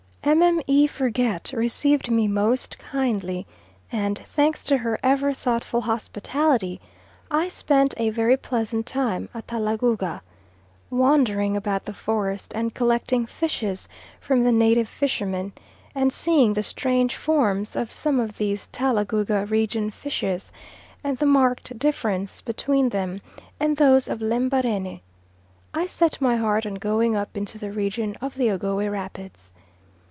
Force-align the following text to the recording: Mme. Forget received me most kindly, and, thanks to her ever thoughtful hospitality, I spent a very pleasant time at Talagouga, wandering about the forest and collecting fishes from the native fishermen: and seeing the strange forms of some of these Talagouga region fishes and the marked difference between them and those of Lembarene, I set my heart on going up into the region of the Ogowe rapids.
Mme. 0.23 0.85
Forget 0.87 1.51
received 1.51 2.11
me 2.11 2.27
most 2.27 2.77
kindly, 2.77 3.47
and, 3.91 4.17
thanks 4.19 4.63
to 4.65 4.77
her 4.77 4.99
ever 5.03 5.33
thoughtful 5.33 5.81
hospitality, 5.81 6.79
I 7.31 7.47
spent 7.47 7.95
a 7.97 8.11
very 8.11 8.37
pleasant 8.37 8.85
time 8.85 9.29
at 9.33 9.47
Talagouga, 9.47 10.21
wandering 10.91 11.57
about 11.57 11.85
the 11.85 11.93
forest 11.93 12.53
and 12.55 12.73
collecting 12.75 13.25
fishes 13.25 13.89
from 14.21 14.43
the 14.43 14.51
native 14.51 14.87
fishermen: 14.87 15.53
and 15.95 16.13
seeing 16.13 16.53
the 16.53 16.63
strange 16.63 17.15
forms 17.15 17.75
of 17.75 17.89
some 17.91 18.19
of 18.19 18.37
these 18.37 18.67
Talagouga 18.67 19.49
region 19.49 19.89
fishes 19.89 20.51
and 21.03 21.17
the 21.17 21.25
marked 21.25 21.77
difference 21.79 22.41
between 22.43 22.89
them 22.89 23.21
and 23.59 23.75
those 23.75 24.07
of 24.07 24.21
Lembarene, 24.21 25.01
I 25.73 25.87
set 25.87 26.21
my 26.21 26.35
heart 26.37 26.65
on 26.67 26.75
going 26.75 27.15
up 27.15 27.35
into 27.35 27.57
the 27.57 27.71
region 27.71 28.15
of 28.21 28.35
the 28.35 28.51
Ogowe 28.51 28.87
rapids. 28.87 29.51